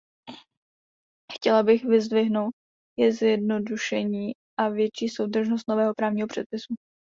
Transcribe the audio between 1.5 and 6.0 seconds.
bych vyzdvihnout zjednodušení a větší soudržnost nového